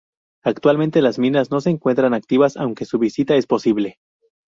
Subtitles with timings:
[0.43, 3.99] Actualmente las minas no se encuentran activas, aunque su visita es posible.